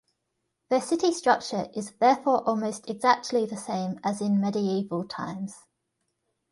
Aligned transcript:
The 0.71 0.79
city 0.81 1.13
structure 1.13 1.67
is 1.75 1.91
therefore 1.99 2.41
almost 2.47 2.89
exactly 2.89 3.45
the 3.45 3.55
same 3.55 3.99
as 4.03 4.19
in 4.19 4.41
medieval 4.41 5.07
times. 5.07 5.67